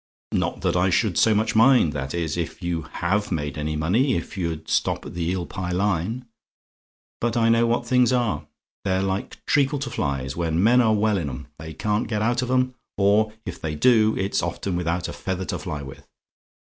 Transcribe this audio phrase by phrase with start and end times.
[0.31, 4.35] "Not that I should so much mind that is, if you HAVE made money if
[4.35, 6.25] you'd stop at the Eel Pie line.
[7.19, 8.47] But I know what these things are:
[8.83, 12.41] they're like treacle to flies: when men are well in 'em, they can't get out
[12.41, 16.07] of 'em: or, if they do, it's often without a feather to fly with.